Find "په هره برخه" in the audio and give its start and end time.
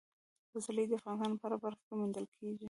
1.39-1.83